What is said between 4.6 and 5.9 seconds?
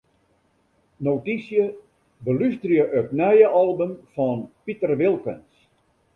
Piter Wilkens.